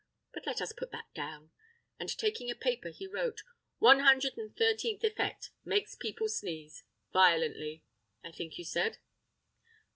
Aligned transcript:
But 0.33 0.47
let 0.47 0.61
us 0.63 0.73
put 0.73 0.89
that 0.93 1.13
down;" 1.13 1.51
and 1.99 2.09
taking 2.17 2.49
a 2.49 2.55
paper 2.55 2.89
he 2.89 3.05
wrote, 3.05 3.43
"One 3.77 3.99
hundred 3.99 4.35
and 4.35 4.57
thirteenth 4.57 5.03
effect, 5.03 5.51
makes 5.63 5.93
people 5.93 6.27
sneeze; 6.27 6.83
violently, 7.13 7.83
I 8.23 8.31
think 8.31 8.57
you 8.57 8.63
said? 8.63 8.97